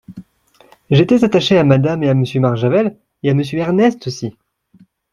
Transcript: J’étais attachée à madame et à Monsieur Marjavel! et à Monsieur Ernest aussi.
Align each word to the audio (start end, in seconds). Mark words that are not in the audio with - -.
J’étais 0.89 1.23
attachée 1.25 1.59
à 1.59 1.63
madame 1.63 2.01
et 2.01 2.09
à 2.09 2.15
Monsieur 2.15 2.39
Marjavel! 2.39 2.97
et 3.21 3.29
à 3.29 3.35
Monsieur 3.35 3.59
Ernest 3.59 4.07
aussi. 4.07 4.33